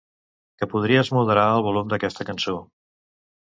[0.61, 2.57] Que podries moderar el volum d'aquesta cançó.